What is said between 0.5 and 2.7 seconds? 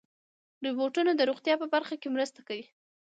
روبوټونه د روغتیا په برخه کې مرسته کوي.